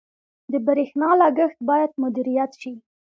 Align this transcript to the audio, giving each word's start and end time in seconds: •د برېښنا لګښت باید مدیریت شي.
•د 0.51 0.53
برېښنا 0.67 1.09
لګښت 1.21 1.59
باید 1.69 1.91
مدیریت 2.03 2.51
شي. 2.61 2.73